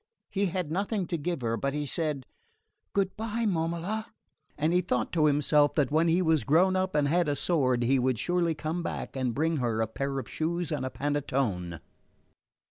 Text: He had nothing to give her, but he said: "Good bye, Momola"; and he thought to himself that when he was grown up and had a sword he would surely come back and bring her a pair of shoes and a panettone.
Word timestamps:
He 0.31 0.47
had 0.47 0.71
nothing 0.71 1.05
to 1.05 1.15
give 1.19 1.41
her, 1.41 1.55
but 1.55 1.75
he 1.75 1.85
said: 1.85 2.25
"Good 2.93 3.15
bye, 3.15 3.45
Momola"; 3.45 4.07
and 4.57 4.73
he 4.73 4.81
thought 4.81 5.11
to 5.11 5.27
himself 5.27 5.75
that 5.75 5.91
when 5.91 6.07
he 6.07 6.23
was 6.23 6.43
grown 6.43 6.75
up 6.75 6.95
and 6.95 7.07
had 7.07 7.29
a 7.29 7.35
sword 7.35 7.83
he 7.83 7.99
would 7.99 8.17
surely 8.17 8.55
come 8.55 8.81
back 8.81 9.15
and 9.15 9.35
bring 9.35 9.57
her 9.57 9.79
a 9.79 9.85
pair 9.85 10.17
of 10.17 10.27
shoes 10.27 10.71
and 10.71 10.87
a 10.87 10.89
panettone. 10.89 11.81